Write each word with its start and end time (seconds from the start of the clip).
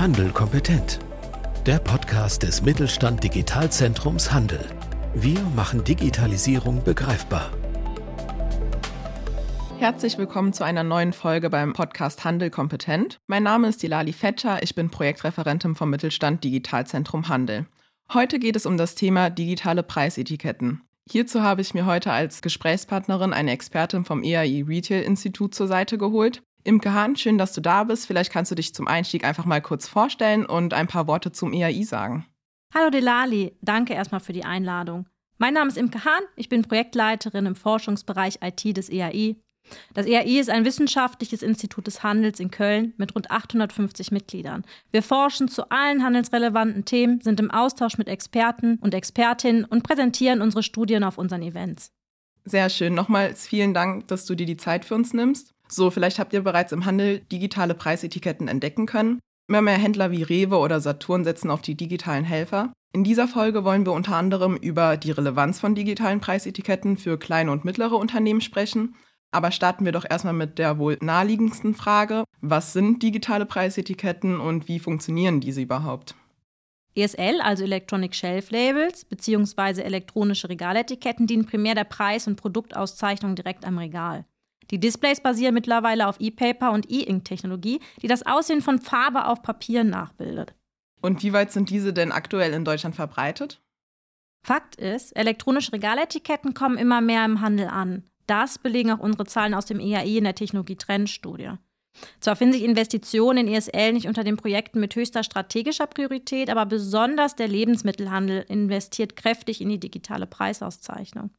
Handel 0.00 0.30
kompetent. 0.30 0.98
Der 1.66 1.78
Podcast 1.78 2.42
des 2.42 2.62
Mittelstand 2.62 3.22
Digitalzentrums 3.22 4.32
Handel. 4.32 4.64
Wir 5.14 5.38
machen 5.54 5.84
Digitalisierung 5.84 6.82
begreifbar. 6.82 7.50
Herzlich 9.78 10.16
willkommen 10.16 10.54
zu 10.54 10.64
einer 10.64 10.84
neuen 10.84 11.12
Folge 11.12 11.50
beim 11.50 11.74
Podcast 11.74 12.24
Handel 12.24 12.48
kompetent. 12.48 13.18
Mein 13.26 13.42
Name 13.42 13.68
ist 13.68 13.82
Dilali 13.82 14.14
Fetscher, 14.14 14.62
ich 14.62 14.74
bin 14.74 14.88
Projektreferentin 14.88 15.74
vom 15.74 15.90
Mittelstand 15.90 16.44
Digitalzentrum 16.44 17.28
Handel. 17.28 17.66
Heute 18.10 18.38
geht 18.38 18.56
es 18.56 18.64
um 18.64 18.78
das 18.78 18.94
Thema 18.94 19.28
digitale 19.28 19.82
Preisetiketten. 19.82 20.80
Hierzu 21.10 21.42
habe 21.42 21.60
ich 21.60 21.74
mir 21.74 21.84
heute 21.84 22.10
als 22.10 22.40
Gesprächspartnerin 22.40 23.34
eine 23.34 23.50
Expertin 23.50 24.06
vom 24.06 24.22
EAI 24.22 24.64
Retail 24.66 25.02
Institut 25.02 25.54
zur 25.54 25.68
Seite 25.68 25.98
geholt. 25.98 26.42
Imke 26.70 26.94
Hahn, 26.94 27.16
schön, 27.16 27.36
dass 27.36 27.52
du 27.52 27.60
da 27.60 27.82
bist. 27.82 28.06
Vielleicht 28.06 28.32
kannst 28.32 28.52
du 28.52 28.54
dich 28.54 28.72
zum 28.72 28.86
Einstieg 28.86 29.24
einfach 29.24 29.44
mal 29.44 29.60
kurz 29.60 29.88
vorstellen 29.88 30.46
und 30.46 30.72
ein 30.72 30.86
paar 30.86 31.08
Worte 31.08 31.32
zum 31.32 31.52
EAI 31.52 31.82
sagen. 31.82 32.26
Hallo 32.72 32.90
Delali, 32.90 33.56
danke 33.60 33.94
erstmal 33.94 34.20
für 34.20 34.32
die 34.32 34.44
Einladung. 34.44 35.08
Mein 35.38 35.54
Name 35.54 35.68
ist 35.68 35.76
Imke 35.76 36.04
Hahn, 36.04 36.22
ich 36.36 36.48
bin 36.48 36.62
Projektleiterin 36.62 37.46
im 37.46 37.56
Forschungsbereich 37.56 38.38
IT 38.40 38.76
des 38.76 38.88
EAI. 38.88 39.34
Das 39.94 40.06
EAI 40.06 40.38
ist 40.38 40.48
ein 40.48 40.64
wissenschaftliches 40.64 41.42
Institut 41.42 41.88
des 41.88 42.04
Handels 42.04 42.38
in 42.38 42.52
Köln 42.52 42.94
mit 42.98 43.16
rund 43.16 43.32
850 43.32 44.12
Mitgliedern. 44.12 44.64
Wir 44.92 45.02
forschen 45.02 45.48
zu 45.48 45.70
allen 45.70 46.04
handelsrelevanten 46.04 46.84
Themen, 46.84 47.20
sind 47.20 47.40
im 47.40 47.50
Austausch 47.50 47.98
mit 47.98 48.06
Experten 48.06 48.76
und 48.76 48.94
Expertinnen 48.94 49.64
und 49.64 49.82
präsentieren 49.82 50.40
unsere 50.40 50.62
Studien 50.62 51.02
auf 51.02 51.18
unseren 51.18 51.42
Events. 51.42 51.90
Sehr 52.44 52.70
schön. 52.70 52.94
Nochmals 52.94 53.48
vielen 53.48 53.74
Dank, 53.74 54.06
dass 54.06 54.24
du 54.24 54.36
dir 54.36 54.46
die 54.46 54.56
Zeit 54.56 54.84
für 54.84 54.94
uns 54.94 55.12
nimmst. 55.12 55.52
So, 55.70 55.90
vielleicht 55.90 56.18
habt 56.18 56.32
ihr 56.32 56.42
bereits 56.42 56.72
im 56.72 56.84
Handel 56.84 57.20
digitale 57.20 57.74
Preisetiketten 57.74 58.48
entdecken 58.48 58.86
können. 58.86 59.20
Immer 59.48 59.62
mehr 59.62 59.78
Händler 59.78 60.10
wie 60.10 60.22
Rewe 60.22 60.58
oder 60.58 60.80
Saturn 60.80 61.24
setzen 61.24 61.50
auf 61.50 61.62
die 61.62 61.76
digitalen 61.76 62.24
Helfer. 62.24 62.72
In 62.92 63.04
dieser 63.04 63.28
Folge 63.28 63.64
wollen 63.64 63.86
wir 63.86 63.92
unter 63.92 64.16
anderem 64.16 64.56
über 64.56 64.96
die 64.96 65.12
Relevanz 65.12 65.60
von 65.60 65.76
digitalen 65.76 66.20
Preisetiketten 66.20 66.96
für 66.96 67.18
kleine 67.18 67.52
und 67.52 67.64
mittlere 67.64 67.94
Unternehmen 67.94 68.40
sprechen. 68.40 68.96
Aber 69.30 69.52
starten 69.52 69.84
wir 69.84 69.92
doch 69.92 70.04
erstmal 70.08 70.34
mit 70.34 70.58
der 70.58 70.78
wohl 70.78 70.98
naheliegendsten 71.00 71.74
Frage. 71.74 72.24
Was 72.40 72.72
sind 72.72 73.02
digitale 73.02 73.46
Preisetiketten 73.46 74.40
und 74.40 74.66
wie 74.66 74.80
funktionieren 74.80 75.40
diese 75.40 75.60
überhaupt? 75.60 76.16
ESL, 76.96 77.40
also 77.40 77.62
Electronic 77.62 78.16
Shelf 78.16 78.50
Labels, 78.50 79.04
beziehungsweise 79.04 79.84
elektronische 79.84 80.48
Regaletiketten, 80.48 81.28
dienen 81.28 81.46
primär 81.46 81.76
der 81.76 81.84
Preis- 81.84 82.26
und 82.26 82.34
Produktauszeichnung 82.34 83.36
direkt 83.36 83.64
am 83.64 83.78
Regal. 83.78 84.24
Die 84.70 84.78
Displays 84.78 85.20
basieren 85.20 85.54
mittlerweile 85.54 86.06
auf 86.06 86.20
E-Paper 86.20 86.70
und 86.72 86.90
E-Ink-Technologie, 86.90 87.80
die 88.02 88.08
das 88.08 88.24
Aussehen 88.24 88.62
von 88.62 88.80
Farbe 88.80 89.26
auf 89.26 89.42
Papier 89.42 89.84
nachbildet. 89.84 90.54
Und 91.00 91.22
wie 91.22 91.32
weit 91.32 91.50
sind 91.50 91.70
diese 91.70 91.92
denn 91.92 92.12
aktuell 92.12 92.52
in 92.52 92.64
Deutschland 92.64 92.94
verbreitet? 92.94 93.60
Fakt 94.46 94.76
ist, 94.76 95.16
elektronische 95.16 95.72
Regaletiketten 95.72 96.54
kommen 96.54 96.78
immer 96.78 97.00
mehr 97.00 97.24
im 97.24 97.40
Handel 97.40 97.68
an. 97.68 98.04
Das 98.26 98.58
belegen 98.58 98.92
auch 98.92 99.00
unsere 99.00 99.26
Zahlen 99.26 99.54
aus 99.54 99.66
dem 99.66 99.80
EAI 99.80 100.18
in 100.18 100.24
der 100.24 100.34
Technologie-Trendstudie. 100.34 101.52
Zwar 102.20 102.36
finden 102.36 102.54
sich 102.54 102.62
Investitionen 102.62 103.48
in 103.48 103.54
ESL 103.54 103.92
nicht 103.92 104.06
unter 104.06 104.22
den 104.22 104.36
Projekten 104.36 104.80
mit 104.80 104.94
höchster 104.94 105.24
strategischer 105.24 105.86
Priorität, 105.86 106.48
aber 106.48 106.64
besonders 106.64 107.34
der 107.34 107.48
Lebensmittelhandel 107.48 108.44
investiert 108.48 109.16
kräftig 109.16 109.60
in 109.60 109.68
die 109.68 109.80
digitale 109.80 110.26
Preisauszeichnung. 110.26 111.30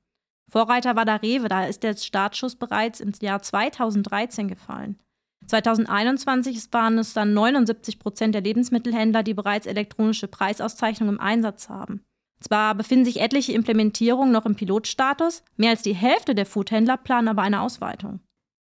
Vorreiter 0.52 0.98
war 0.98 1.06
der 1.06 1.22
Rewe, 1.22 1.48
da 1.48 1.64
ist 1.64 1.82
der 1.82 1.96
Startschuss 1.96 2.56
bereits 2.56 3.00
im 3.00 3.14
Jahr 3.22 3.42
2013 3.42 4.50
gefallen. 4.50 5.00
2021 5.48 6.68
waren 6.72 6.98
es 6.98 7.14
dann 7.14 7.34
79 7.34 8.00
Prozent 8.00 8.36
der 8.36 8.42
Lebensmittelhändler, 8.42 9.24
die 9.24 9.34
bereits 9.34 9.66
elektronische 9.66 10.28
Preisauszeichnungen 10.28 11.16
im 11.16 11.22
Einsatz 11.22 11.70
haben. 11.70 12.04
Zwar 12.42 12.76
befinden 12.76 13.06
sich 13.06 13.22
etliche 13.22 13.54
Implementierungen 13.54 14.34
noch 14.34 14.46
im 14.46 14.56
Pilotstatus, 14.56 15.44
mehr 15.56 15.70
als 15.70 15.84
die 15.84 15.96
Hälfte 15.96 16.36
der 16.36 16.46
Foodhändler 16.46 16.98
planen 16.98 17.30
aber 17.30 17.44
eine 17.44 17.62
Ausweitung. 17.62 18.20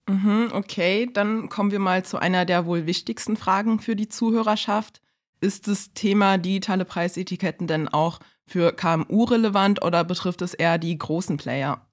Mhm, 0.08 0.50
okay, 0.52 1.08
dann 1.10 1.48
kommen 1.48 1.70
wir 1.70 1.78
mal 1.78 2.04
zu 2.04 2.18
einer 2.18 2.44
der 2.44 2.66
wohl 2.66 2.86
wichtigsten 2.86 3.36
Fragen 3.36 3.78
für 3.78 3.96
die 3.96 4.08
Zuhörerschaft. 4.08 5.00
Ist 5.40 5.68
das 5.68 5.94
Thema 5.94 6.38
digitale 6.38 6.84
Preisetiketten 6.84 7.66
denn 7.66 7.88
auch 7.88 8.18
für 8.46 8.72
KMU 8.72 9.24
relevant 9.24 9.82
oder 9.84 10.04
betrifft 10.04 10.42
es 10.42 10.54
eher 10.54 10.78
die 10.78 10.96
großen 10.96 11.36
Player? 11.36 11.86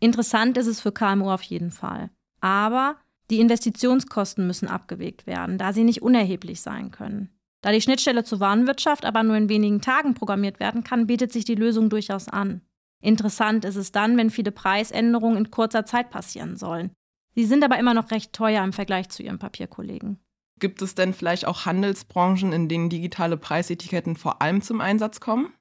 Interessant 0.00 0.56
ist 0.58 0.66
es 0.66 0.80
für 0.80 0.92
KMU 0.92 1.30
auf 1.30 1.42
jeden 1.42 1.70
Fall. 1.70 2.10
Aber 2.40 2.96
die 3.30 3.40
Investitionskosten 3.40 4.46
müssen 4.46 4.68
abgewegt 4.68 5.26
werden, 5.26 5.58
da 5.58 5.72
sie 5.72 5.84
nicht 5.84 6.02
unerheblich 6.02 6.60
sein 6.60 6.90
können. 6.90 7.30
Da 7.62 7.72
die 7.72 7.80
Schnittstelle 7.80 8.22
zur 8.22 8.40
Warenwirtschaft 8.40 9.04
aber 9.04 9.22
nur 9.22 9.36
in 9.36 9.48
wenigen 9.48 9.80
Tagen 9.80 10.14
programmiert 10.14 10.60
werden 10.60 10.84
kann, 10.84 11.06
bietet 11.06 11.32
sich 11.32 11.44
die 11.44 11.54
Lösung 11.54 11.90
durchaus 11.90 12.28
an. 12.28 12.60
Interessant 13.00 13.64
ist 13.64 13.76
es 13.76 13.92
dann, 13.92 14.16
wenn 14.16 14.30
viele 14.30 14.52
Preisänderungen 14.52 15.38
in 15.38 15.50
kurzer 15.50 15.84
Zeit 15.84 16.10
passieren 16.10 16.56
sollen. 16.56 16.92
Sie 17.34 17.44
sind 17.44 17.64
aber 17.64 17.78
immer 17.78 17.94
noch 17.94 18.10
recht 18.10 18.32
teuer 18.32 18.62
im 18.64 18.72
Vergleich 18.72 19.08
zu 19.08 19.22
ihren 19.22 19.38
Papierkollegen. 19.38 20.18
Gibt 20.58 20.80
es 20.80 20.94
denn 20.94 21.12
vielleicht 21.12 21.46
auch 21.46 21.66
Handelsbranchen, 21.66 22.52
in 22.52 22.68
denen 22.68 22.88
digitale 22.88 23.36
Preisetiketten 23.36 24.16
vor 24.16 24.40
allem 24.40 24.62
zum 24.62 24.80
Einsatz 24.80 25.20
kommen? 25.20 25.52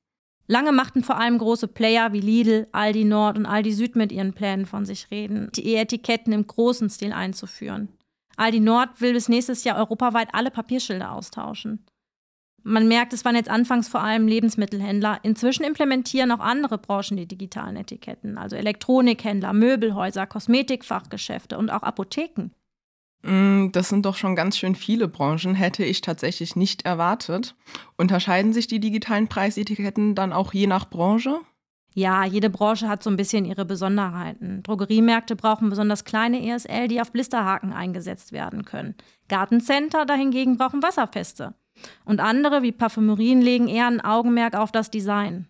Lange 0.47 0.71
machten 0.71 1.03
vor 1.03 1.17
allem 1.17 1.37
große 1.37 1.67
Player 1.67 2.13
wie 2.13 2.19
Lidl, 2.19 2.67
Aldi 2.71 3.03
Nord 3.03 3.37
und 3.37 3.45
Aldi 3.45 3.71
Süd 3.71 3.95
mit 3.95 4.11
ihren 4.11 4.33
Plänen 4.33 4.65
von 4.65 4.85
sich 4.85 5.09
reden, 5.09 5.49
die 5.55 5.67
E-Etiketten 5.67 6.33
im 6.33 6.45
großen 6.45 6.89
Stil 6.89 7.13
einzuführen. 7.13 7.89
Aldi 8.37 8.59
Nord 8.59 9.01
will 9.01 9.13
bis 9.13 9.29
nächstes 9.29 9.63
Jahr 9.63 9.77
europaweit 9.77 10.29
alle 10.33 10.51
Papierschilder 10.51 11.11
austauschen. 11.11 11.85
Man 12.67 12.87
merkt, 12.87 13.13
es 13.13 13.23
waren 13.23 13.35
jetzt 13.35 13.49
anfangs 13.49 13.87
vor 13.87 14.01
allem 14.01 14.27
Lebensmittelhändler. 14.27 15.19
Inzwischen 15.21 15.63
implementieren 15.63 16.31
auch 16.31 16.39
andere 16.39 16.79
Branchen 16.79 17.15
die 17.15 17.27
digitalen 17.27 17.75
Etiketten, 17.75 18.39
also 18.39 18.55
Elektronikhändler, 18.55 19.53
Möbelhäuser, 19.53 20.25
Kosmetikfachgeschäfte 20.25 21.59
und 21.59 21.69
auch 21.69 21.83
Apotheken. 21.83 22.49
Mm, 23.25 23.71
das 23.71 23.89
sind 23.89 24.05
doch 24.05 24.15
schon 24.15 24.35
ganz 24.35 24.57
schön 24.57 24.75
viele 24.75 25.07
Branchen, 25.07 25.55
hätte 25.55 25.83
ich 25.83 26.01
tatsächlich 26.01 26.55
nicht 26.55 26.85
erwartet. 26.85 27.55
Unterscheiden 27.97 28.53
sich 28.53 28.67
die 28.67 28.79
digitalen 28.79 29.27
Preisetiketten 29.27 30.13
dann 30.13 30.31
auch 30.31 30.53
je 30.53 30.67
nach 30.67 30.89
Branche? 30.89 31.39
Ja, 31.95 32.25
jede 32.25 32.49
Branche 32.49 32.89
hat 32.89 33.01
so 33.01 33.09
ein 33.09 33.15
bisschen 33.15 33.45
ihre 33.45 33.65
Besonderheiten. 33.65 34.61
Drogeriemärkte 34.63 35.35
brauchen 35.35 35.69
besonders 35.69 36.03
kleine 36.03 36.45
ESL, 36.45 36.89
die 36.89 37.01
auf 37.01 37.11
Blisterhaken 37.11 37.73
eingesetzt 37.73 38.31
werden 38.31 38.65
können. 38.65 38.95
Gartencenter 39.29 40.05
dahingegen 40.05 40.57
brauchen 40.57 40.83
wasserfeste. 40.83 41.55
Und 42.03 42.19
andere 42.19 42.61
wie 42.63 42.73
Parfümerien 42.73 43.41
legen 43.41 43.67
eher 43.67 43.87
ein 43.87 44.01
Augenmerk 44.01 44.55
auf 44.55 44.71
das 44.71 44.91
Design. 44.91 45.47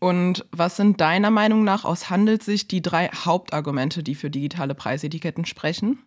Und 0.00 0.46
was 0.52 0.76
sind 0.76 1.00
deiner 1.00 1.30
Meinung 1.30 1.64
nach 1.64 1.84
aus 1.84 2.10
Handelssicht 2.10 2.70
die 2.70 2.82
drei 2.82 3.08
Hauptargumente, 3.08 4.02
die 4.02 4.14
für 4.14 4.30
digitale 4.30 4.74
Preisetiketten 4.74 5.44
sprechen? 5.44 6.00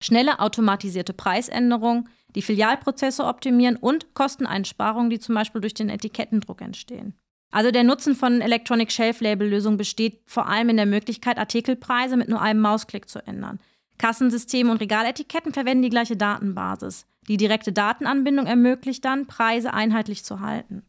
Schnelle 0.00 0.40
automatisierte 0.40 1.12
Preisänderungen, 1.12 2.08
die 2.34 2.42
Filialprozesse 2.42 3.24
optimieren 3.24 3.76
und 3.76 4.14
Kosteneinsparungen, 4.14 5.10
die 5.10 5.20
zum 5.20 5.34
Beispiel 5.34 5.60
durch 5.60 5.74
den 5.74 5.88
Etikettendruck 5.88 6.60
entstehen. 6.60 7.14
Also 7.50 7.70
der 7.70 7.84
Nutzen 7.84 8.16
von 8.16 8.40
Electronic 8.40 8.90
Shelf 8.90 9.20
Label 9.20 9.48
Lösungen 9.48 9.76
besteht 9.76 10.20
vor 10.26 10.48
allem 10.48 10.70
in 10.70 10.76
der 10.76 10.86
Möglichkeit, 10.86 11.38
Artikelpreise 11.38 12.16
mit 12.16 12.28
nur 12.28 12.42
einem 12.42 12.60
Mausklick 12.60 13.08
zu 13.08 13.24
ändern. 13.24 13.60
Kassensysteme 13.98 14.72
und 14.72 14.80
Regaletiketten 14.80 15.52
verwenden 15.52 15.82
die 15.82 15.90
gleiche 15.90 16.16
Datenbasis. 16.16 17.06
Die 17.28 17.36
direkte 17.36 17.72
Datenanbindung 17.72 18.46
ermöglicht 18.46 19.04
dann, 19.04 19.26
Preise 19.26 19.72
einheitlich 19.72 20.24
zu 20.24 20.40
halten. 20.40 20.82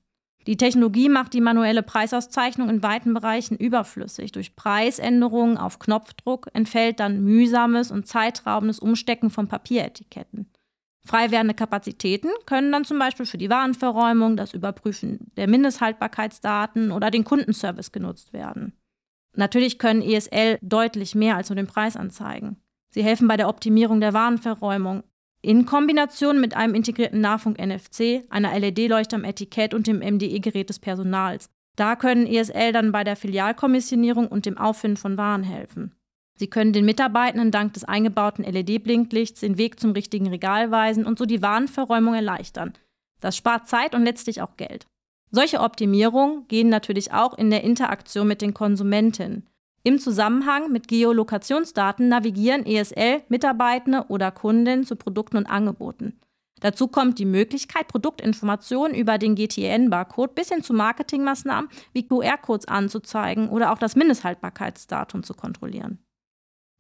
Die 0.48 0.58
Technologie 0.58 1.10
macht 1.10 1.34
die 1.34 1.42
manuelle 1.42 1.82
Preisauszeichnung 1.82 2.70
in 2.70 2.84
weiten 2.84 3.14
Bereichen 3.14 3.58
überflüssig. 3.58 4.32
Durch 4.32 4.56
Preisänderungen 4.56 5.58
auf 5.58 5.80
Knopfdruck 5.80 6.50
entfällt 6.54 7.00
dann 7.00 7.24
mühsames 7.24 7.90
und 7.90 8.08
zeitraubendes 8.08 8.80
Umstecken 8.80 9.32
von 9.32 9.48
Papieretiketten. 9.48 10.52
Frei 11.04 11.30
werdende 11.32 11.54
Kapazitäten 11.54 12.30
können 12.46 12.72
dann 12.72 12.86
zum 12.86 12.98
Beispiel 12.98 13.26
für 13.26 13.38
die 13.38 13.50
Warenverräumung, 13.50 14.38
das 14.38 14.54
Überprüfen 14.54 15.32
der 15.38 15.48
Mindesthaltbarkeitsdaten 15.48 16.92
oder 16.92 17.12
den 17.12 17.24
Kundenservice 17.24 17.92
genutzt 17.92 18.34
werden. 18.34 18.74
Natürlich 19.36 19.78
können 19.78 20.02
ESL 20.02 20.58
deutlich 20.62 21.14
mehr 21.14 21.36
als 21.36 21.50
nur 21.50 21.58
den 21.58 21.68
Preis 21.68 21.96
anzeigen. 21.96 22.58
Sie 22.90 23.04
helfen 23.04 23.28
bei 23.28 23.38
der 23.38 23.50
Optimierung 23.50 24.00
der 24.00 24.14
Warenverräumung, 24.14 25.04
in 25.46 25.68
Kombination 25.68 26.42
mit 26.42 26.56
einem 26.56 26.74
integrierten 26.74 27.22
Nahfunk 27.22 27.60
NFC, 27.60 28.24
einer 28.30 28.58
LED-Leuchte 28.60 29.16
am 29.16 29.24
Etikett 29.24 29.76
und 29.76 29.86
dem 29.86 30.00
MDE-Gerät 30.00 30.70
des 30.70 30.80
Personals. 30.80 31.50
Da 31.76 31.96
können 31.96 32.26
ESL 32.26 32.72
dann 32.72 32.92
bei 32.92 33.04
der 33.04 33.16
Filialkommissionierung 33.16 34.28
und 34.28 34.48
dem 34.48 34.58
Auffinden 34.58 34.98
von 34.98 35.18
Waren 35.18 35.44
helfen. 35.44 35.94
Sie 36.38 36.48
können 36.48 36.74
den 36.74 36.84
Mitarbeitenden 36.84 37.52
dank 37.52 37.74
des 37.74 37.84
eingebauten 37.84 38.44
LED-Blinklichts 38.44 39.42
den 39.42 39.60
Weg 39.60 39.80
zum 39.80 39.92
richtigen 39.92 40.28
Regal 40.28 40.72
weisen 40.72 41.06
und 41.06 41.20
so 41.20 41.26
die 41.26 41.44
Warenverräumung 41.44 42.16
erleichtern. 42.16 42.74
Das 43.22 43.38
spart 43.38 43.68
Zeit 43.68 43.94
und 43.94 44.04
letztlich 44.04 44.42
auch 44.42 44.58
Geld. 44.58 44.88
Solche 45.30 45.60
Optimierungen 45.60 46.48
gehen 46.48 46.70
natürlich 46.70 47.14
auch 47.14 47.38
in 47.38 47.52
der 47.52 47.64
Interaktion 47.64 48.28
mit 48.28 48.42
den 48.42 48.56
Konsumentinnen. 48.56 49.48
Im 49.88 50.00
Zusammenhang 50.00 50.72
mit 50.72 50.88
Geolokationsdaten 50.88 52.10
navigieren 52.10 52.66
ESL 52.66 53.22
Mitarbeitende 53.30 54.06
oder 54.08 54.32
Kunden 54.32 54.84
zu 54.84 54.96
Produkten 54.96 55.38
und 55.38 55.46
Angeboten. 55.46 56.20
Dazu 56.60 56.88
kommt 56.88 57.20
die 57.20 57.26
Möglichkeit, 57.26 57.88
Produktinformationen 57.88 58.98
über 58.98 59.20
den 59.20 59.36
GTN-Barcode 59.36 60.34
bis 60.34 60.50
hin 60.50 60.64
zu 60.64 60.74
Marketingmaßnahmen 60.74 61.70
wie 61.94 62.08
QR-Codes 62.08 62.68
anzuzeigen 62.68 63.50
oder 63.50 63.72
auch 63.72 63.78
das 63.78 63.96
Mindesthaltbarkeitsdatum 63.96 65.22
zu 65.22 65.36
kontrollieren. 65.36 66.00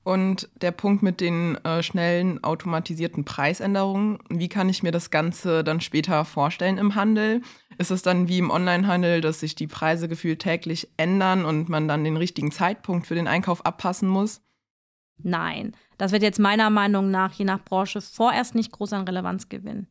Und 0.06 0.50
der 0.62 0.70
Punkt 0.70 1.02
mit 1.02 1.20
den 1.20 1.56
äh, 1.66 1.82
schnellen 1.82 2.44
automatisierten 2.44 3.26
Preisänderungen, 3.26 4.20
wie 4.30 4.50
kann 4.50 4.70
ich 4.70 4.84
mir 4.84 4.92
das 4.92 5.10
Ganze 5.10 5.64
dann 5.64 5.82
später 5.82 6.26
vorstellen 6.26 6.78
im 6.78 6.94
Handel? 6.94 7.42
Ist 7.80 7.90
es 7.90 8.04
dann 8.04 8.28
wie 8.28 8.38
im 8.38 8.52
Onlinehandel, 8.52 9.20
dass 9.20 9.40
sich 9.40 9.56
die 9.56 9.66
Preise 9.66 10.08
gefühlt 10.08 10.44
täglich 10.44 10.90
ändern 10.98 11.44
und 11.44 11.70
man 11.70 11.88
dann 11.88 12.04
den 12.04 12.18
richtigen 12.18 12.52
Zeitpunkt 12.52 13.08
für 13.08 13.16
den 13.16 13.28
Einkauf 13.28 13.66
abpassen 13.66 14.08
muss? 14.08 14.44
Nein, 15.18 15.76
das 15.98 16.12
wird 16.12 16.22
jetzt 16.22 16.40
meiner 16.40 16.70
Meinung 16.70 17.10
nach 17.10 17.34
je 17.34 17.46
nach 17.46 17.64
Branche 17.64 18.00
vorerst 18.00 18.54
nicht 18.54 18.72
groß 18.72 18.94
an 18.94 19.08
Relevanz 19.08 19.50
gewinnen. 19.50 19.88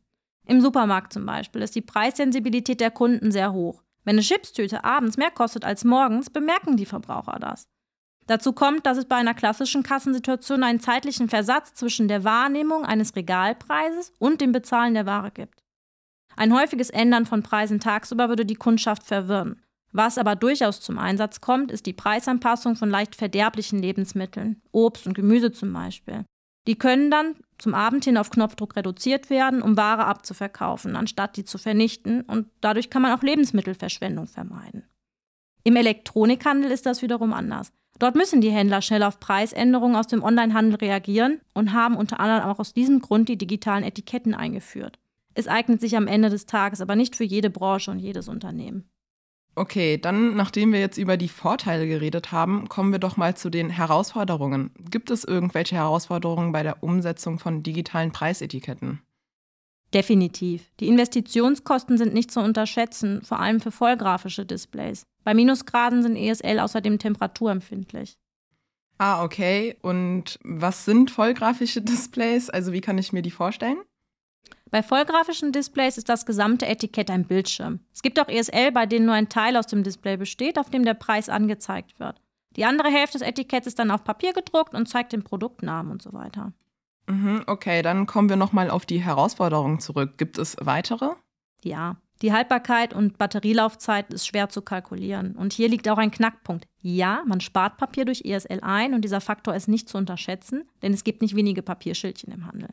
Im 0.47 0.61
Supermarkt 0.61 1.11
zum 1.11 1.25
Beispiel 1.25 1.61
ist 1.61 1.75
die 1.75 1.81
Preissensibilität 1.81 2.79
der 2.79 2.91
Kunden 2.91 3.33
sehr 3.33 3.51
hoch. 3.51 3.83
Wenn 4.05 4.15
eine 4.15 4.21
Chipstüte 4.21 4.85
abends 4.85 5.17
mehr 5.17 5.31
kostet 5.31 5.65
als 5.65 5.83
morgens, 5.83 6.29
bemerken 6.29 6.77
die 6.77 6.85
Verbraucher 6.85 7.37
das. 7.37 7.67
Dazu 8.27 8.53
kommt, 8.53 8.85
dass 8.85 8.97
es 8.97 9.05
bei 9.05 9.17
einer 9.17 9.35
klassischen 9.35 9.83
Kassensituation 9.83 10.63
einen 10.63 10.79
zeitlichen 10.79 11.29
Versatz 11.29 11.73
zwischen 11.75 12.07
der 12.07 12.23
Wahrnehmung 12.23 12.83
eines 12.83 13.15
Regalpreises 13.15 14.13
und 14.17 14.41
dem 14.41 14.51
Bezahlen 14.51 14.95
der 14.95 15.05
Ware 15.05 15.31
gibt. 15.31 15.63
Ein 16.35 16.53
häufiges 16.53 16.89
Ändern 16.89 17.25
von 17.25 17.43
Preisen 17.43 17.79
tagsüber 17.79 18.29
würde 18.29 18.45
die 18.45 18.55
Kundschaft 18.55 19.03
verwirren. 19.03 19.61
Was 19.91 20.17
aber 20.17 20.35
durchaus 20.35 20.81
zum 20.81 20.97
Einsatz 20.97 21.39
kommt, 21.39 21.71
ist 21.71 21.85
die 21.85 21.93
Preisanpassung 21.93 22.75
von 22.75 22.89
leicht 22.89 23.15
verderblichen 23.15 23.79
Lebensmitteln, 23.79 24.61
Obst 24.71 25.07
und 25.07 25.13
Gemüse 25.13 25.53
zum 25.53 25.71
Beispiel. 25.71 26.25
Die 26.67 26.77
können 26.77 27.11
dann 27.11 27.35
zum 27.59 27.73
Abend 27.73 28.03
hin 28.03 28.17
auf 28.17 28.31
Knopfdruck 28.31 28.75
reduziert 28.75 29.29
werden, 29.29 29.61
um 29.61 29.77
Ware 29.77 30.05
abzuverkaufen, 30.05 30.95
anstatt 30.95 31.37
die 31.37 31.45
zu 31.45 31.57
vernichten, 31.57 32.21
und 32.21 32.49
dadurch 32.59 32.89
kann 32.89 33.03
man 33.03 33.17
auch 33.17 33.21
Lebensmittelverschwendung 33.21 34.27
vermeiden. 34.27 34.83
Im 35.63 35.75
Elektronikhandel 35.77 36.71
ist 36.71 36.85
das 36.85 37.01
wiederum 37.01 37.31
anders. 37.31 37.71
Dort 37.97 38.15
müssen 38.15 38.41
die 38.41 38.51
Händler 38.51 38.81
schnell 38.81 39.03
auf 39.03 39.19
Preisänderungen 39.19 39.95
aus 39.95 40.07
dem 40.07 40.23
Onlinehandel 40.23 40.75
reagieren 40.75 41.39
und 41.53 41.73
haben 41.73 41.95
unter 41.95 42.19
anderem 42.19 42.49
auch 42.49 42.59
aus 42.59 42.73
diesem 42.73 42.99
Grund 42.99 43.29
die 43.29 43.37
digitalen 43.37 43.83
Etiketten 43.83 44.33
eingeführt. 44.33 44.99
Es 45.33 45.47
eignet 45.47 45.81
sich 45.81 45.95
am 45.95 46.07
Ende 46.07 46.29
des 46.29 46.45
Tages 46.45 46.81
aber 46.81 46.95
nicht 46.95 47.15
für 47.15 47.23
jede 47.23 47.49
Branche 47.49 47.91
und 47.91 47.99
jedes 47.99 48.27
Unternehmen. 48.27 48.89
Okay, 49.57 49.97
dann, 49.97 50.35
nachdem 50.35 50.73
wir 50.73 50.81
jetzt 50.81 50.97
über 50.97 51.15
die 51.15 51.29
Vorteile 51.29 51.87
geredet 51.87 52.33
haben, 52.33 52.67
kommen 52.67 52.91
wir 52.91 52.99
doch 52.99 53.15
mal 53.15 53.37
zu 53.37 53.49
den 53.49 53.69
Herausforderungen. 53.69 54.71
Gibt 54.91 55.09
es 55.09 55.23
irgendwelche 55.23 55.75
Herausforderungen 55.75 56.51
bei 56.51 56.61
der 56.61 56.83
Umsetzung 56.83 57.39
von 57.39 57.63
digitalen 57.63 58.11
Preisetiketten? 58.11 59.01
Definitiv. 59.95 60.69
Die 60.81 60.89
Investitionskosten 60.89 61.97
sind 61.97 62.13
nicht 62.13 62.29
zu 62.29 62.41
unterschätzen, 62.41 63.21
vor 63.21 63.39
allem 63.39 63.61
für 63.61 63.71
vollgrafische 63.71 64.45
Displays. 64.45 65.05
Bei 65.23 65.33
Minusgraden 65.33 66.03
sind 66.03 66.17
ESL 66.17 66.59
außerdem 66.59 66.99
temperaturempfindlich. 66.99 68.17
Ah, 68.97 69.23
okay. 69.23 69.77
Und 69.81 70.37
was 70.43 70.83
sind 70.83 71.11
vollgrafische 71.11 71.81
Displays? 71.81 72.49
Also 72.49 72.73
wie 72.73 72.81
kann 72.81 72.97
ich 72.97 73.13
mir 73.13 73.21
die 73.21 73.31
vorstellen? 73.31 73.77
Bei 74.69 74.83
vollgrafischen 74.83 75.53
Displays 75.53 75.97
ist 75.97 76.09
das 76.09 76.25
gesamte 76.25 76.65
Etikett 76.65 77.09
ein 77.09 77.23
Bildschirm. 77.23 77.79
Es 77.93 78.01
gibt 78.01 78.19
auch 78.19 78.27
ESL, 78.27 78.73
bei 78.73 78.85
denen 78.85 79.05
nur 79.05 79.15
ein 79.15 79.29
Teil 79.29 79.55
aus 79.55 79.67
dem 79.67 79.83
Display 79.83 80.17
besteht, 80.17 80.59
auf 80.59 80.69
dem 80.69 80.83
der 80.83 80.95
Preis 80.95 81.29
angezeigt 81.29 82.01
wird. 82.01 82.19
Die 82.57 82.65
andere 82.65 82.89
Hälfte 82.89 83.19
des 83.19 83.27
Etiketts 83.27 83.67
ist 83.67 83.79
dann 83.79 83.91
auf 83.91 84.03
Papier 84.03 84.33
gedruckt 84.33 84.73
und 84.73 84.89
zeigt 84.89 85.13
den 85.13 85.23
Produktnamen 85.23 85.93
und 85.93 86.01
so 86.01 86.11
weiter. 86.11 86.51
Mhm, 87.07 87.43
okay, 87.47 87.81
dann 87.81 88.05
kommen 88.05 88.29
wir 88.29 88.35
nochmal 88.35 88.69
auf 88.69 88.85
die 88.85 88.99
Herausforderungen 88.99 89.79
zurück. 89.79 90.17
Gibt 90.17 90.37
es 90.37 90.57
weitere? 90.59 91.11
Ja, 91.63 91.97
die 92.21 92.31
Haltbarkeit 92.31 92.93
und 92.93 93.17
Batterielaufzeit 93.17 94.13
ist 94.13 94.25
schwer 94.25 94.49
zu 94.49 94.61
kalkulieren. 94.61 95.35
Und 95.35 95.53
hier 95.53 95.67
liegt 95.67 95.89
auch 95.89 95.97
ein 95.97 96.11
Knackpunkt. 96.11 96.65
Ja, 96.81 97.23
man 97.25 97.41
spart 97.41 97.77
Papier 97.77 98.05
durch 98.05 98.23
ESL 98.23 98.61
ein 98.61 98.93
und 98.93 99.01
dieser 99.01 99.21
Faktor 99.21 99.55
ist 99.55 99.67
nicht 99.67 99.89
zu 99.89 99.97
unterschätzen, 99.97 100.63
denn 100.81 100.93
es 100.93 101.03
gibt 101.03 101.21
nicht 101.21 101.35
wenige 101.35 101.61
Papierschildchen 101.61 102.33
im 102.33 102.47
Handel. 102.47 102.69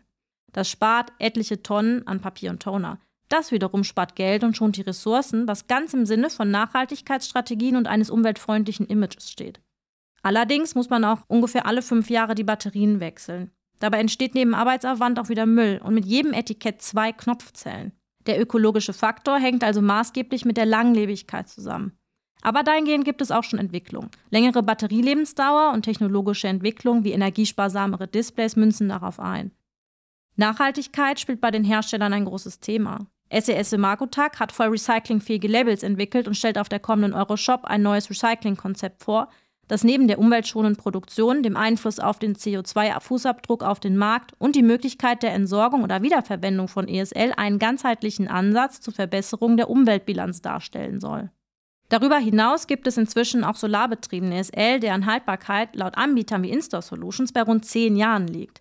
Das 0.52 0.70
spart 0.70 1.12
etliche 1.19 1.62
Tonnen 1.62 2.06
an 2.06 2.20
Papier 2.20 2.50
und 2.50 2.62
Toner. 2.62 2.99
Das 3.29 3.50
wiederum 3.50 3.82
spart 3.82 4.14
Geld 4.14 4.44
und 4.44 4.56
schont 4.56 4.76
die 4.76 4.82
Ressourcen, 4.82 5.49
was 5.49 5.67
ganz 5.67 5.94
im 5.94 6.05
Sinne 6.05 6.29
von 6.29 6.50
Nachhaltigkeitsstrategien 6.50 7.76
und 7.76 7.88
eines 7.88 8.11
umweltfreundlichen 8.11 8.87
Images 8.87 9.31
steht. 9.31 9.61
Allerdings 10.23 10.75
muss 10.75 10.90
man 10.90 11.05
auch 11.05 11.20
ungefähr 11.26 11.67
alle 11.67 11.82
fünf 11.82 12.11
Jahre 12.11 12.34
die 12.34 12.44
Batterien 12.44 13.00
wechseln. 13.00 13.50
Dabei 13.82 13.99
entsteht 13.99 14.37
neben 14.37 14.55
Arbeitsaufwand 14.55 15.19
auch 15.19 15.29
wieder 15.29 15.44
Müll 15.44 15.81
und 15.82 15.93
mit 15.93 16.06
jedem 16.06 16.32
Etikett 16.32 16.81
zwei 16.82 17.11
Knopfzellen. 17.11 17.90
Der 18.26 18.40
ökologische 18.40 18.93
Faktor 18.93 19.40
hängt 19.40 19.64
also 19.64 19.82
maßgeblich 19.82 20.44
mit 20.44 20.56
der 20.56 20.67
Langlebigkeit 20.67 21.49
zusammen. 21.49 21.99
Aber 22.43 22.62
dahingehend 22.62 23.05
gibt 23.05 23.20
es 23.20 23.32
auch 23.32 23.43
schon 23.43 23.58
Entwicklung. 23.58 24.11
Längere 24.31 24.62
Batterielebensdauer 24.62 25.73
und 25.73 25.82
technologische 25.82 26.46
Entwicklung 26.46 27.02
wie 27.02 27.11
energiesparsamere 27.11 28.06
Displays 28.06 28.55
münzen 28.55 28.88
darauf 28.88 29.19
ein. 29.19 29.50
Nachhaltigkeit 30.37 31.19
spielt 31.19 31.40
bei 31.40 31.50
den 31.50 31.64
Herstellern 31.64 32.12
ein 32.12 32.26
großes 32.26 32.61
Thema. 32.61 33.08
SES 33.32 33.76
Magotag 33.79 34.38
hat 34.38 34.52
voll 34.52 34.69
recyclingfähige 34.69 35.49
Labels 35.49 35.82
entwickelt 35.82 36.29
und 36.29 36.37
stellt 36.37 36.56
auf 36.56 36.69
der 36.69 36.79
kommenden 36.79 37.14
Euroshop 37.14 37.64
ein 37.64 37.82
neues 37.82 38.08
Recycling-Konzept 38.11 39.02
vor, 39.02 39.29
das 39.72 39.84
neben 39.84 40.06
der 40.06 40.19
umweltschonenden 40.19 40.76
Produktion, 40.76 41.42
dem 41.42 41.56
Einfluss 41.56 41.98
auf 41.98 42.19
den 42.19 42.36
CO2-Fußabdruck 42.36 43.64
auf 43.64 43.80
den 43.80 43.96
Markt 43.96 44.34
und 44.38 44.54
die 44.54 44.62
Möglichkeit 44.62 45.22
der 45.22 45.32
Entsorgung 45.32 45.82
oder 45.82 46.02
Wiederverwendung 46.02 46.69
von 46.69 46.86
ESL 46.86 47.32
einen 47.38 47.58
ganzheitlichen 47.58 48.28
Ansatz 48.28 48.82
zur 48.82 48.92
Verbesserung 48.92 49.56
der 49.56 49.70
Umweltbilanz 49.70 50.42
darstellen 50.42 51.00
soll. 51.00 51.30
Darüber 51.88 52.19
hinaus 52.19 52.66
gibt 52.66 52.86
es 52.86 52.98
inzwischen 52.98 53.44
auch 53.44 53.56
solarbetriebene 53.56 54.40
ESL, 54.40 54.78
deren 54.78 55.06
Haltbarkeit 55.06 55.74
laut 55.74 55.96
Anbietern 55.96 56.42
wie 56.42 56.50
Instore 56.50 56.82
Solutions 56.82 57.32
bei 57.32 57.40
rund 57.40 57.64
zehn 57.64 57.96
Jahren 57.96 58.26
liegt. 58.26 58.60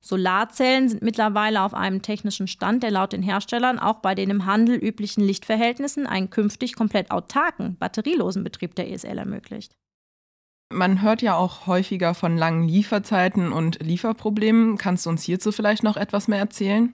Solarzellen 0.00 0.88
sind 0.88 1.02
mittlerweile 1.02 1.62
auf 1.62 1.72
einem 1.72 2.02
technischen 2.02 2.48
Stand, 2.48 2.82
der 2.82 2.90
laut 2.90 3.12
den 3.12 3.22
Herstellern 3.22 3.78
auch 3.78 4.00
bei 4.00 4.16
den 4.16 4.28
im 4.28 4.44
Handel 4.44 4.74
üblichen 4.74 5.22
Lichtverhältnissen 5.22 6.08
einen 6.08 6.30
künftig 6.30 6.74
komplett 6.74 7.12
autarken, 7.12 7.76
batterielosen 7.76 8.42
Betrieb 8.42 8.74
der 8.74 8.90
ESL 8.90 9.18
ermöglicht. 9.18 9.76
Man 10.70 11.00
hört 11.00 11.22
ja 11.22 11.34
auch 11.34 11.66
häufiger 11.66 12.12
von 12.14 12.36
langen 12.36 12.68
Lieferzeiten 12.68 13.52
und 13.52 13.80
Lieferproblemen. 13.80 14.76
Kannst 14.76 15.06
du 15.06 15.10
uns 15.10 15.22
hierzu 15.22 15.50
vielleicht 15.50 15.82
noch 15.82 15.96
etwas 15.96 16.28
mehr 16.28 16.38
erzählen? 16.38 16.92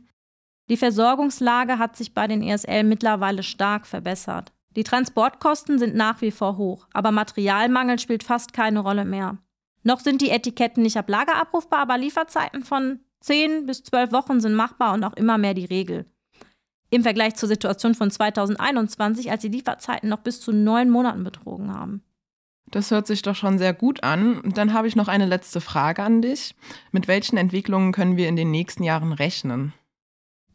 Die 0.69 0.77
Versorgungslage 0.77 1.79
hat 1.79 1.97
sich 1.97 2.15
bei 2.15 2.27
den 2.27 2.43
ESL 2.43 2.85
mittlerweile 2.85 3.43
stark 3.43 3.87
verbessert. 3.87 4.53
Die 4.77 4.85
Transportkosten 4.85 5.79
sind 5.79 5.95
nach 5.95 6.21
wie 6.21 6.31
vor 6.31 6.57
hoch, 6.57 6.87
aber 6.93 7.11
Materialmangel 7.11 7.99
spielt 7.99 8.23
fast 8.23 8.53
keine 8.53 8.81
Rolle 8.81 9.05
mehr. 9.05 9.39
Noch 9.83 10.01
sind 10.01 10.23
die 10.23 10.31
Etiketten 10.31 10.83
nicht 10.83 10.97
ab 10.97 11.09
Lager 11.09 11.37
abrufbar, 11.37 11.81
aber 11.81 11.99
Lieferzeiten 11.99 12.65
von 12.65 13.01
10 13.21 13.67
bis 13.67 13.83
12 13.85 14.13
Wochen 14.13 14.41
sind 14.41 14.55
machbar 14.55 14.95
und 14.95 15.05
auch 15.05 15.13
immer 15.15 15.37
mehr 15.37 15.55
die 15.55 15.67
Regel. 15.67 16.07
Im 16.91 17.03
Vergleich 17.03 17.35
zur 17.35 17.49
Situation 17.49 17.95
von 17.95 18.11
2021, 18.11 19.31
als 19.31 19.43
die 19.43 19.49
Lieferzeiten 19.49 20.09
noch 20.09 20.21
bis 20.21 20.41
zu 20.41 20.53
neun 20.53 20.91
Monaten 20.91 21.25
betrogen 21.25 21.73
haben. 21.73 22.03
Das 22.75 22.91
hört 22.91 23.07
sich 23.07 23.23
doch 23.23 23.37
schon 23.37 23.57
sehr 23.57 23.73
gut 23.73 24.03
an. 24.03 24.43
Dann 24.53 24.73
habe 24.73 24.89
ich 24.89 24.97
noch 24.97 25.07
eine 25.07 25.27
letzte 25.27 25.61
Frage 25.61 26.03
an 26.03 26.23
dich. 26.23 26.57
Mit 26.91 27.07
welchen 27.07 27.37
Entwicklungen 27.37 27.93
können 27.93 28.17
wir 28.17 28.29
in 28.29 28.35
den 28.35 28.51
nächsten 28.51 28.83
Jahren 28.83 29.13
rechnen? 29.13 29.73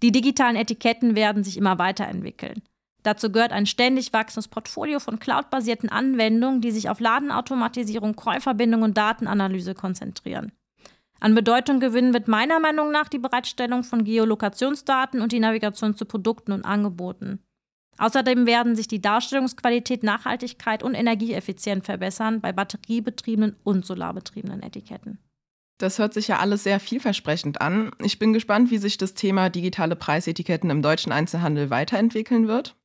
Die 0.01 0.11
digitalen 0.11 0.57
Etiketten 0.57 1.15
werden 1.15 1.45
sich 1.45 1.55
immer 1.55 1.79
weiterentwickeln. 1.79 2.61
Dazu 3.03 3.31
gehört 3.31 3.53
ein 3.53 3.65
ständig 3.65 4.11
wachsendes 4.11 4.49
Portfolio 4.49 4.99
von 4.99 5.19
cloudbasierten 5.19 5.87
Anwendungen, 5.87 6.59
die 6.59 6.71
sich 6.71 6.89
auf 6.89 6.99
Ladenautomatisierung, 6.99 8.17
Käuferbindung 8.17 8.81
und 8.81 8.97
Datenanalyse 8.97 9.73
konzentrieren. 9.73 10.51
An 11.21 11.35
Bedeutung 11.35 11.79
gewinnen 11.79 12.13
wird 12.13 12.27
meiner 12.27 12.59
Meinung 12.59 12.91
nach 12.91 13.07
die 13.07 13.19
Bereitstellung 13.19 13.85
von 13.85 14.03
Geolokationsdaten 14.03 15.21
und 15.21 15.31
die 15.31 15.39
Navigation 15.39 15.95
zu 15.95 16.03
Produkten 16.03 16.51
und 16.51 16.65
Angeboten. 16.65 17.39
Außerdem 17.99 18.45
werden 18.45 18.75
sich 18.77 18.87
die 18.87 19.01
Darstellungsqualität, 19.01 20.03
Nachhaltigkeit 20.03 20.83
und 20.83 20.95
Energieeffizienz 20.95 21.85
verbessern 21.85 22.39
bei 22.39 22.53
batteriebetriebenen 22.53 23.57
und 23.63 23.85
solarbetriebenen 23.85 24.63
Etiketten. 24.63 25.19
Das 25.79 25.99
hört 25.99 26.13
sich 26.13 26.29
ja 26.29 26.39
alles 26.39 26.63
sehr 26.63 26.79
vielversprechend 26.79 27.61
an. 27.61 27.91
Ich 28.01 28.17
bin 28.17 28.33
gespannt, 28.33 28.71
wie 28.71 28.77
sich 28.77 28.97
das 28.97 29.13
Thema 29.13 29.49
digitale 29.49 29.95
Preisetiketten 29.95 30.69
im 30.69 30.81
deutschen 30.81 31.11
Einzelhandel 31.11 31.69
weiterentwickeln 31.69 32.47
wird. 32.47 32.75